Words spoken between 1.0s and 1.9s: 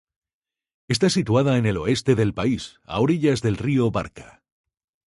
situada en el